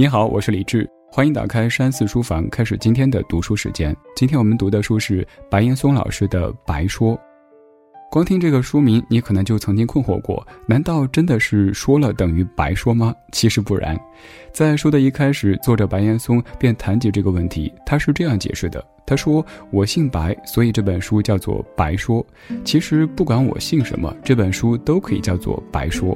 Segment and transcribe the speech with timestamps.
[0.00, 3.94] 你好，我是李志，欢迎打开山寺书房，开始今天的读书时间。
[4.16, 7.14] 今天我们读的书是白岩松老师的《白说》。
[8.10, 13.14] 光听这个书名，你可能就曾经困惑过：难道真的是说了等于白说吗？
[13.30, 13.94] 其实不然。
[14.54, 17.70] 在书的一开始，作者白岩松便谈及这个问题。
[17.84, 22.26] 他是这样解释的：他说，我姓白，所以这本书叫做《白说》。
[22.64, 26.14] 其实不管我姓什么，这本书都可以叫做《白说》。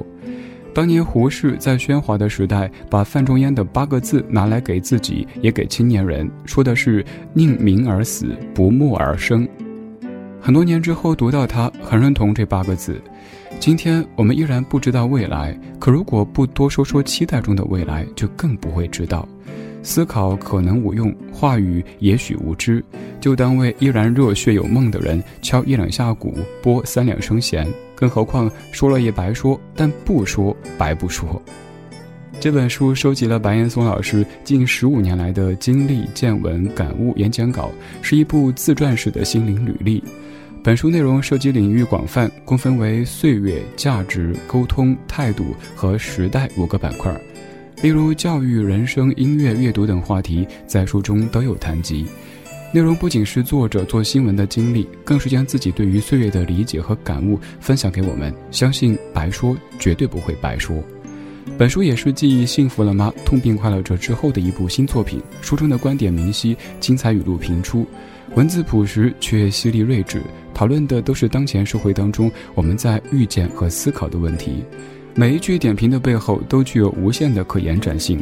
[0.75, 9.47] 当年胡适在喧哗的时代，把范仲淹的八个字拿来给自己，也给青年人，说的是“宁鸣而死，不默而生”。
[10.41, 13.01] 很多年之后读到他，很认同这八个字。
[13.57, 19.25] 今天我们依然不知道未来，可如果不多说说期待中的未来，就更不会知道。
[19.81, 22.83] 思考可能无用，话语也许无知，
[23.21, 27.65] 就当为依然热血有梦的人敲一两下鼓，拨三两声弦。
[27.95, 31.41] 更何况说了也白说，但不说白不说。
[32.39, 37.71] 这本书收集了白岩松老师近十五年来的经历、见闻、感悟、演讲稿，
[38.01, 40.03] 是一部自传式的心灵履历。
[40.61, 47.15] 本书内容涉及领域广泛，共分为岁月、价值、沟通、态度和时代五个板块。
[47.81, 52.05] 例如教育、人生、音乐、阅读等话题，在书中都有谈及。
[52.73, 58.33] 内容不仅是作者做新闻的经历，更是将自己对于岁月的理解和感悟分享给我们。
[58.51, 60.83] 相信白说绝对不会白说。
[61.57, 63.13] 本书也是继《幸福了吗？
[63.23, 65.21] 痛并快乐着》之后的一部新作品。
[65.41, 67.85] 书中的观点明晰，精彩语录频出，
[68.35, 70.21] 文字朴实却犀利睿智。
[70.53, 74.65] 讨论的都是当前社会当中我们在遇见和思考的问题，
[75.13, 78.21] 每一句点评的背后都具有无限的可延展性。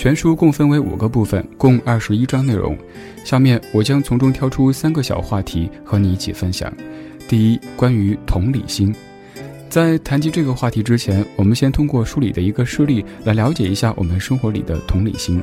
[0.00, 2.74] 全书共分为五个部分，共二十一章内容。
[3.22, 6.72] 下面我将从中挑出三个小话题和你一起分享。
[7.28, 8.94] 第一，关于同理心。
[9.68, 15.42] 在谈及这个话题之前，我们先通过书里的一个事例来了解一下我们生活里的同理心。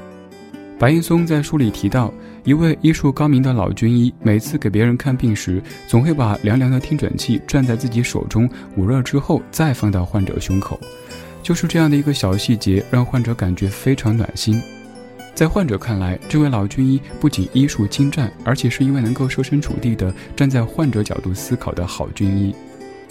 [0.80, 2.11] 白岩松在书里提到，
[2.44, 10.80] 一位医术高明的老军医，每次给别人看病时，总会把凉凉的听诊器攥在自己手中，捂热之后再放到患者胸口。
[11.47, 14.61] 就是这样的一个小细节，让患者感觉非常暖心。
[15.33, 22.53] 在患者看来，这位老军医不仅医术精湛，而且是一位能够设身处地的站在患者角度思考的好军医。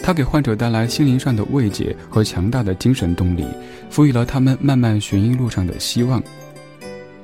[0.02, 3.46] 他给患者带来心灵上的慰藉和强大的精神动力，
[3.88, 6.22] 赋予了他们漫漫寻医路上的希望。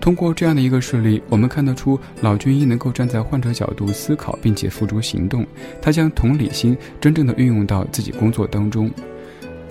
[0.00, 5.46] 通过这样的一个事例，我们看得出老军医能够站在患者角度思考，并且付诸行动。
[5.82, 8.90] 他将同理心真正的运用到自己工作当中。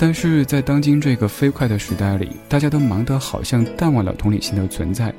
[0.01, 5.13] 但是在当今这个飞快的时代里，大家都忙得好像淡忘了同理心的存在。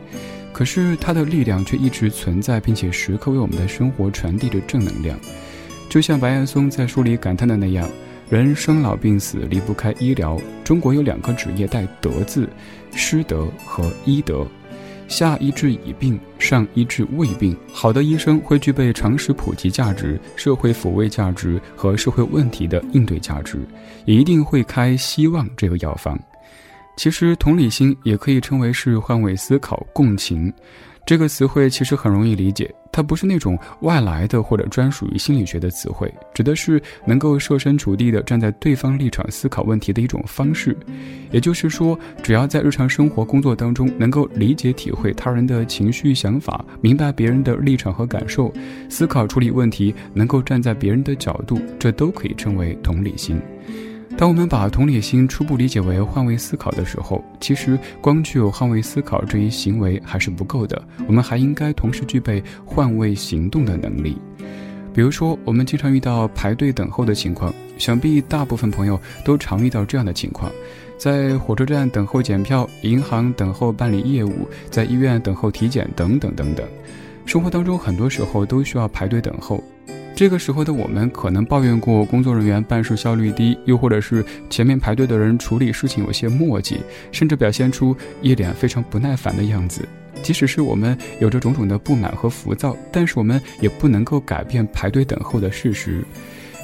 [0.52, 5.16] 可是它的力量却一直存在，并且时刻为我们的生活传递着正能量。
[5.88, 7.88] 就像白岩松在书里感叹的那样
[8.28, 10.36] ：“人生老病死离不开医疗。
[10.64, 12.48] 中国有两个职业带‘德’字，
[12.92, 14.44] 师德和医德。”
[15.12, 17.54] 下医治已病，上医治未病。
[17.70, 23.58] 好的医生会具备常识普及价值、社会抚慰价值和社会问题的应对价值，
[24.06, 26.18] 也一定会开希望这个药方。
[26.96, 30.52] 其实，同理心也可以称为是换位思考、共情。
[31.04, 40.76] 这个词汇其实很容易理解，它不是那种外来的或者专属于心理学的词汇，指的是能够设身处地的站在对方立场思考问题的一种方式。
[41.32, 48.52] 也就是说，只要在日常生活工作当中能够理解体会他人的情绪想法，明白别人的立场和感受，
[48.88, 53.42] 思考处理问题能够站在别人的角度，这都可以称为同理心。
[54.16, 64.16] 当我们把同理心初步理解为换位思考的时候，其实光具有换位思考这一行为还是不够的，我们还应该同时具备换位行动的能力。
[64.94, 70.52] 比如说，我们经常遇到排队等候的情况，想必大部分朋友都常遇到这样的情况：
[70.98, 76.64] 在火车站等候检票，银行等候办理业务，在医院等候体检等等等等。
[77.24, 79.64] 生活当中很多时候都需要排队等候。
[80.22, 86.76] 这个时候的我们可能抱怨过工作人员办事效率低，又或者是前面排队的人处理事情有些磨叽，
[87.10, 89.82] 甚至表现出一脸非常不耐烦的样子。
[90.22, 96.04] 即使是我们有着种种的不满和浮躁，但是我们也不能够改变排队等候的事实。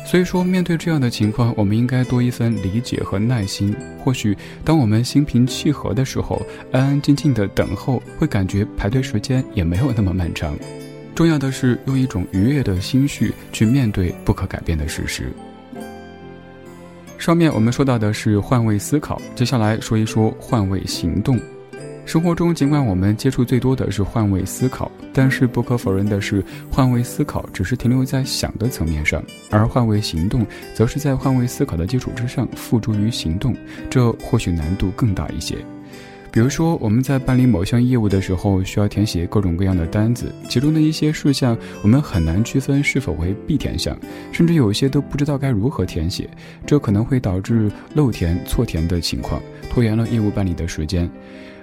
[0.07, 3.75] 所以说，面对这样的情况，我们应该多一份理解和耐心。
[4.05, 6.41] 或许，当我们心平气和的时候，
[6.71, 10.57] 安安静静的等候，会感觉排队时间也没有那么漫长。
[11.19, 15.33] 重要的是用一种愉悦的心绪去面对不可改变的事实。
[17.19, 21.37] 上面我们说到的是换位思考，接下来说一说换位行动。
[22.07, 33.53] 生活中，尽管我们接触最多的是换位思考，但是不可否认的是，换位思考只是停留在想的层面上，而换位行动则是在换位思考的基础之上付诸于行动，
[33.91, 35.57] 这或许难度更大一些。
[36.39, 43.99] 比如说，我们在办理某项业务的时候，需要填写各种各样的单子，其中的一些事项我们很难区分是否为必填项，
[44.31, 46.31] 甚至有些都不知道该如何填写，
[46.65, 51.11] 这可能会导致漏填、错填的情况，拖延了业务办理的时间。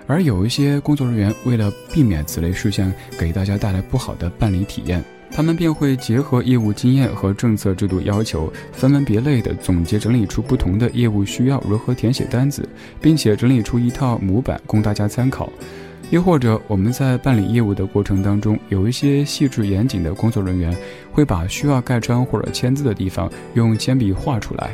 [0.08, 5.02] 而有一些工作人员为了避免此类事项给大家带来不好的办理体验。
[5.36, 12.66] 他们便会结合业务经验和政策制度要求，分门别类地总结整理出不同的业务需要如何填写单子，
[13.02, 15.52] 并且整理出一套模板供大家参考。
[16.10, 20.74] 又或者，我们在办理业务的过程当中，有一些细致严谨的工作人员
[21.12, 24.70] 会把需要盖章或者签字的地方用铅笔画出来。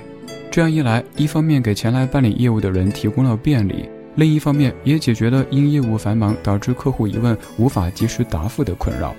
[0.51, 9.15] 这样一来，一方面给前来办理业务的人提供了便利，另一方面也解决了因业务繁忙导致客户疑问无法及时答复的困扰。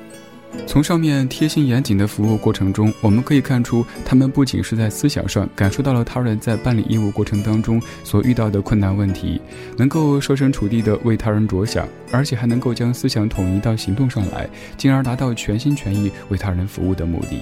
[0.66, 9.40] 从上面贴心严谨的服务过程中，我们可以看出，他们不仅是在思想上感受到了他人在办理业务过程当中所遇到的困难问题，
[9.76, 17.40] 能够设身处地的为他人着想，而且还能够将思想统一到行动上来，进而达到全心全意为他人服务的目的。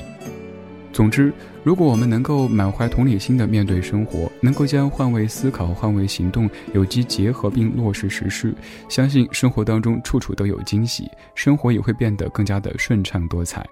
[0.92, 1.32] 总之，
[1.62, 8.52] 如果我们能够满怀同理心地面对生活，能够将换位思考、换位行动有机结合并落实实施，
[8.88, 13.64] 相信生活当中处处都有惊喜，生活也会变得更加的顺畅多彩。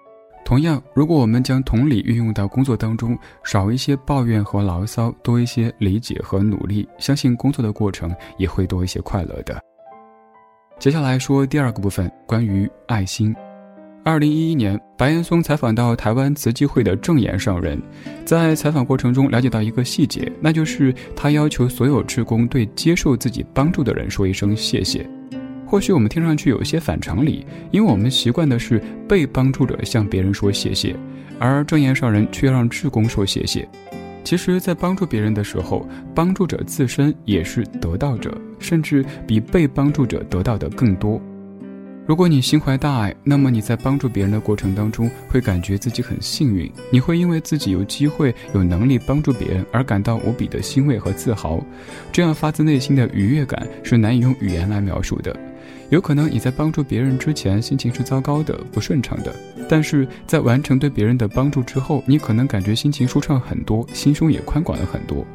[0.45, 9.61] 同样，如果我们将同理运用到工作当中，少一些抱怨和牢骚，多一些理解和努力，相信工作的过程也会多一些快乐的。
[10.79, 13.35] 接下来说第二个部分，关于爱心。
[14.09, 17.79] 二零一一年，白岩松采访到台湾慈济会的正岩上人，
[18.25, 25.07] 在采访过程中了解到一个细节，那就是他要求所有职工对接受自己帮助的人说一声谢谢。
[25.67, 30.97] 或许我们听上去有些反常理，因为我们习惯的是被帮助者向别人说谢谢，
[31.39, 33.69] 而正岩上人却让职工说谢谢。
[34.25, 41.21] 其实，在帮助别人的时候，帮助者自身也是得到者，甚至比被帮助者得到的更多。
[42.09, 46.73] 如果你心怀大爱，那么你在帮助别人的过程当中，会感觉自己很幸运。
[46.91, 51.63] 你会因为自己有机会、有能力帮助别人而感到无比的欣慰和自豪。
[52.11, 55.39] 这样发自内心的愉悦感是难以用语言来描述的。
[55.91, 59.37] 有可能你在帮助别人之前心情是糟糕的、不顺畅的，
[59.69, 65.27] 但是在完成对别人的帮助之后，你可能感觉心情舒畅很多，心胸也宽广了很多。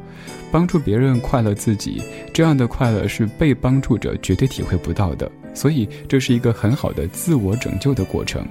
[0.50, 2.02] 帮助别人快乐自己，
[2.32, 5.30] 这样的快乐是被帮助者绝对体会不到的。
[5.54, 8.46] 所以，这是一个很好的自我拯救的过程。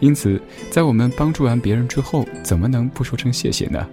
[0.00, 3.86] 因此，在我们帮助完别人之后，怎么能不说声谢谢呢？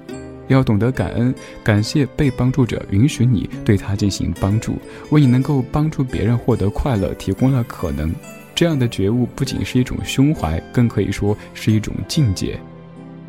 [0.50, 1.33] 要懂得感恩，
[1.63, 4.77] 感谢被帮助者允许你对他进行帮助，
[5.09, 8.13] 为你能够帮助别人获得快乐提供了可能。
[8.54, 12.59] 这样的觉悟不仅是一种胸怀，更可以说是一种境界。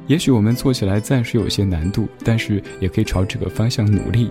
[0.06, 4.30] 也许我们做起来暂时有些难度，但是也可以朝这个方向努力。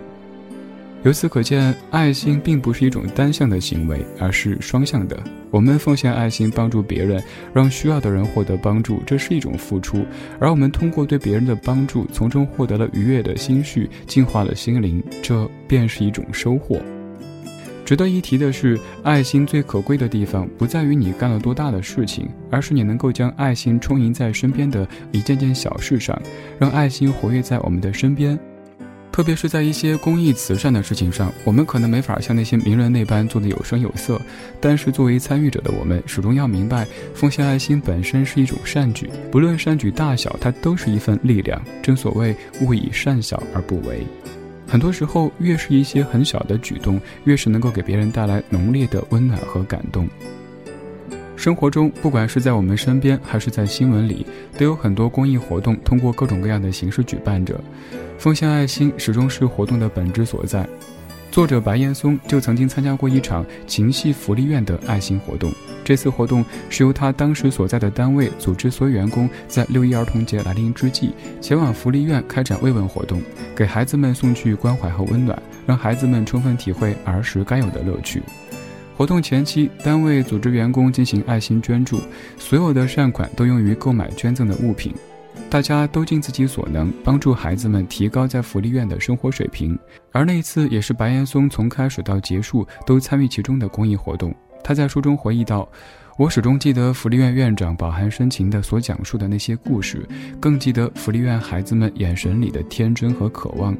[1.03, 5.21] 由此可见，爱心并不是一种单向的行为，而是双向的。
[5.51, 7.21] 我们奉献爱心，帮助别人，
[7.53, 9.97] 让需要的人获得帮助，这是一种付出；
[10.39, 16.79] 而我们通过对别人的帮助，从中获得了愉悦的心绪，净化了心灵，这便是一种收获。
[17.85, 26.19] 值得一提的是，爱心最可贵的地方，不在于你干了多大的事情，而是你能够将爱心充盈在身边的一件件小事上，
[26.57, 28.39] 让爱心活跃在我们的身边。
[29.11, 34.19] 特别是在一些公益慈善的事情上，我们可能没法像那些名人那般做得有声有色，
[34.59, 41.61] 但是作为参与者的我们，始终要明白，奉献爱心本身是一种善举，不论善举大小，它都是一份力量。
[41.83, 44.03] 正所谓勿以善小而不为，
[44.73, 50.09] 很多时候，越是一些很小的举动，越是能够给别人带来浓烈的温暖和感动。
[51.35, 54.25] 生活中，不管是在我们身边，还是在新闻里，
[54.57, 57.63] 都有很多公益活动通过各种各样的形式举办着。
[58.17, 60.67] 奉献爱心始终是活动的本质所在。
[61.29, 65.53] 作者白岩松就曾经参加过一场情系福利院的爱心活动。
[65.83, 71.11] 这次活动是由他当时所在的单位组织所有员工在六一儿童节来临之际，
[71.41, 73.21] 前往福利院开展慰问活动，
[73.55, 78.21] 给孩子们送去关怀和温暖，让孩子们充分体会儿时该有的乐趣。
[78.95, 81.99] 活动前期，单位组织员工进行爱心捐助，
[82.37, 84.93] 所有的善款都用于购买捐赠的物品。
[85.49, 89.77] 大家都尽自己所能帮助孩子们提高在福利院的生活水平，
[90.11, 94.33] 而那一次也是白岩松从开始到结束都参与其中的公益活动。
[94.63, 95.67] 他在书中回忆道
[96.17, 100.07] ：“我始终记得福利院院长饱含深情的所讲述的那些故事，
[100.39, 103.75] 更记得福利院孩子们眼神里的天真和渴望。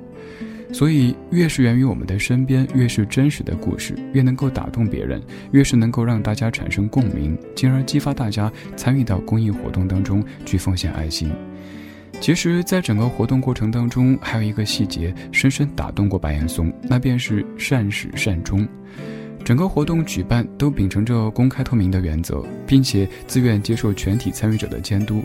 [0.73, 5.21] 所以，越是源于我们的身边，越是真实的故事，越能够打动别人，
[5.51, 11.31] 越是能够让大家产生共鸣，进而激发大家参与到公益活动当中去奉献爱心。”
[12.19, 18.67] 其实，在整个活动过程当中，还有一个细节深深打动过白岩松，那便是善始善终。
[19.43, 25.23] 整个活动举办都秉承着公开透明的原则，并且自愿接受全体参与者的监督。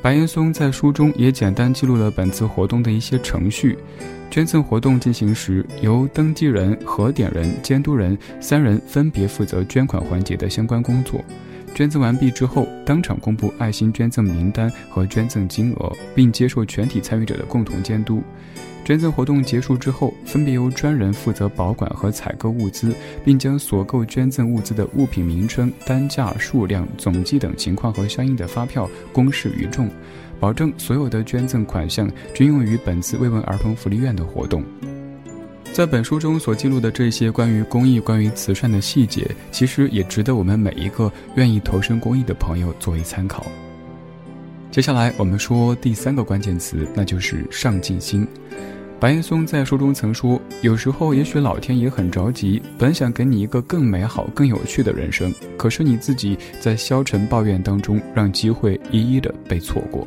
[0.00, 3.76] 白岩松在书中也简单记录了本次活动的一些程序：
[4.30, 11.22] 捐赠活动进行时，由登记人、核点人、监督人三人分别负责捐款环节的相关工作。
[11.74, 18.22] 捐赠完毕之后，当场公布爱心捐赠名单和捐赠金额，并接受全体参与者的共同监督。
[18.84, 22.94] 捐赠活动结束之后，分别由专人负责保管和采购物资，
[23.24, 29.90] 并将所购捐赠物资的物品名称、单价、数量、总计等情况和相应的发票公示于众，
[30.40, 34.64] 保证所有的捐赠款项均用于本次慰问儿童福利院的活动。
[35.78, 43.46] 在本书中所记录的这些关于公益、关于慈善的细节，其实也值得我们每一个愿意投身公益的朋友作为参考。
[44.72, 48.26] 接下来我们说第三个关键词，那就是上进心。
[48.98, 60.04] 白岩松在书中曾说：“有时候，也许老天也很着急，本想给你一个更美好、更有趣的人生，可是你自己在消沉抱怨当中，让机会一一的被错过。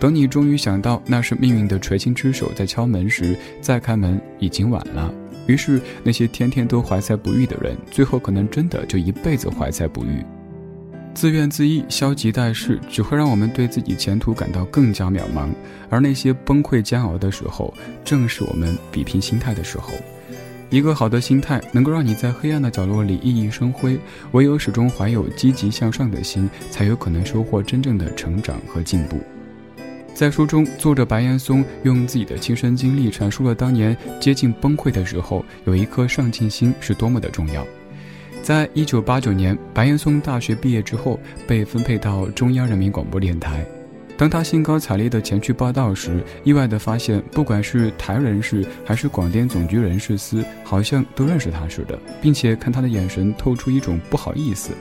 [0.00, 5.12] 等你终于想到那是命运的垂青之手在敲门时，再开门已经晚了。
[5.46, 10.24] 于是，那些天天都怀才不遇的人，最后可能真的就一辈子怀才不遇。”
[11.12, 15.50] 自怨自艾、消极怠事，只会让我们对自己前途感到更加渺茫。
[15.90, 19.92] 而那些崩溃煎熬的时候，正是我们比拼心态的时候。
[20.70, 23.98] 一个好的心态能够让你在黑暗的角落里熠熠生辉。
[24.32, 29.18] 唯有始终怀有积极向上的心，才有可能收获真正的成长和进步。
[30.20, 37.66] 在书中，作者白岩松用自己的亲身经历阐述了当年接近崩溃的时候，有一颗上进心是多么的重要。
[38.42, 43.64] 在一九八九年，白岩松大学毕业之后，被分配到中央人民广播电台。
[44.20, 54.72] 当他兴高采烈地前去报道时，意外地发现，不管是台人士还是广电总局人事司，好像都认识他似的，并且看他的眼神透出一种不好意思，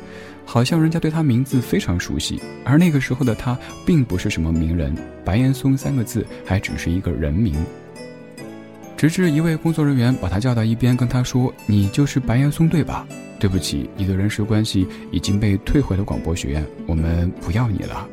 [0.44, 2.38] 好像人家对他名字非常熟悉。
[2.66, 4.94] 而那个时候的他，并不是什么名人，
[5.24, 7.56] 白岩松三个字还只是一个人名。
[8.98, 13.08] 直至一位工作人员把他叫到一边，跟他说：“你就是白岩松对吧？”
[13.40, 18.06] 对不起，你的人事关系已经被退回了广播学院，我们不要你了。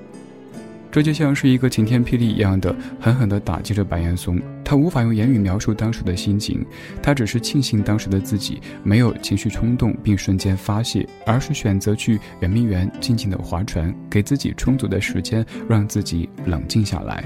[0.97, 4.41] 这就像是一个晴天霹雳一样的，狠狠地打击着白岩松。
[4.65, 6.65] 他无法用言语描述当时的心情，
[7.03, 17.23] 他只是庆幸当时的自己没有情绪冲动并瞬间发泄，而是选择去圆明园静静的划船，给自己充足的时间，让自己冷静下来。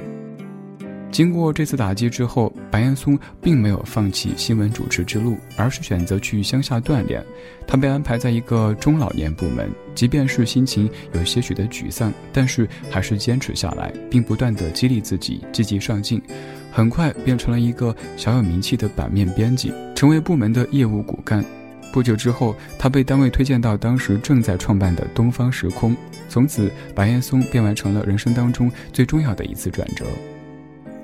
[1.10, 7.22] 经过这次打击之后，白岩松并没有放弃新闻主持之路，而是选择去乡下锻炼。
[7.66, 16.22] 他被安排在一个中老年部门，即便是心情有些许的沮丧，但是还是坚持下来，并不断地激励自己积极上进。
[16.70, 21.44] 很快变成了一个小有名气的版面编辑，成为部门的业务骨干。
[21.92, 25.94] 不久之后，他被单位推荐到当时正在创办的东方时空。
[26.28, 30.06] 从此，白岩松便完成了人生当中最重要的一次转折。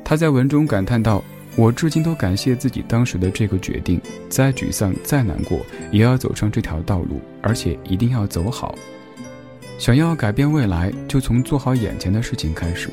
[0.09, 1.21] 他在文中感叹道
[1.59, 5.59] ：“我至今都感谢自己当时的这个决定，再沮丧、再难过，
[5.91, 8.79] 也要走上这条道路，而且一定要走好。
[9.81, 12.89] 想要改变未来，就从做好眼前的事情开始。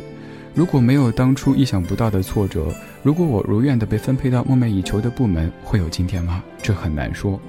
[0.56, 6.44] 如果没有当初意想不到的挫折，如果我如愿的被分配到梦寐以求的部门，会有今天吗？
[6.64, 7.40] 这很难说。”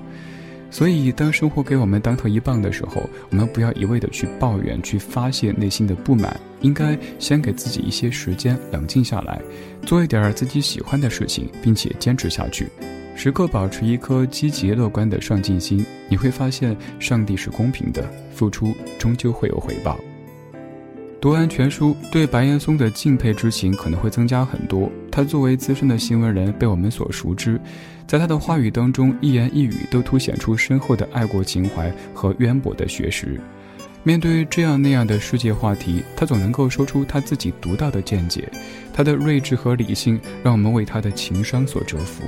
[0.74, 9.40] 所以，当生活给我们当头一棒的时候，我们不要一味的去抱怨、去发泄内心的不满，应该先给自己一些时间，冷静下来，
[9.86, 12.68] 做一点自己喜欢的事情，并且坚持下去，
[13.14, 15.86] 时刻保持一颗积极乐观的上进心。
[16.08, 18.04] 你会发现，上帝是公平的，
[18.34, 19.96] 付出终究会有回报。
[21.24, 24.92] 读完全书，对白岩松的敬佩之情可能会增加很多。
[25.10, 27.58] 他作为资深的新闻人，被我们所熟知。
[28.06, 33.40] 在他的话语当中，一言一语都凸显出深厚的爱国情怀和渊博的学识。
[34.02, 38.46] 面对这样那样的世界话题，他总能够说出他自己独到的见解。
[38.92, 42.22] 他的睿智和理性，让我们为他的情商所折服。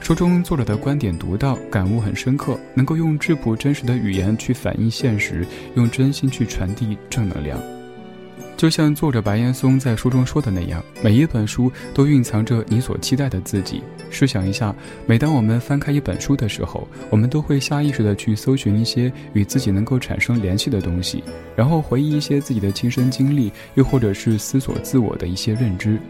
[0.00, 7.56] 书中作者的观点独到，感悟很深刻，能够用质朴真实的语言去反映现实，用真心去传递正能量。
[8.56, 13.82] 就像作者白岩松在书中说的那样，每一本书都蕴藏着你所期待的自己。
[14.10, 21.22] 试想一下，每当我们翻开一本书的时候，我们都会下意识地去搜寻一些与自己能够产生联系的东西，
[21.54, 26.00] 然后回忆一些自己的亲身经历，又或者是思索自我的一些认知。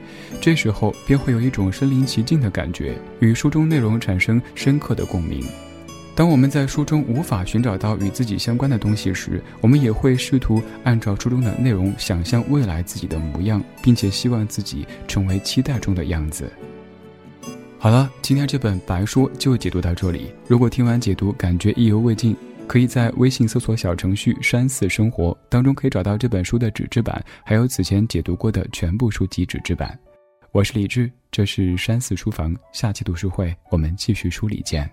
[0.41, 5.45] 这时候便会有一种身临其境的感觉，与书中内容产生深刻的共鸣。
[6.17, 16.51] 当我们在书中无法寻找到与自己相关的东西时，我们也会试图按照书中的内容想象未来自己的模样，并且希望自己成为期待中的样子。
[17.79, 20.33] 好了，今天这本白说就解读到这里。
[20.49, 22.35] 如果听完解读感觉意犹未尽，
[22.67, 29.97] 可以在微信搜索小程序“山寺生活”当中可以找到这本书的纸质版，还有此前解读过的全部书籍纸质版。
[30.51, 34.91] 我是李志，这是山寺书房，下期读书会我们继续梳理见。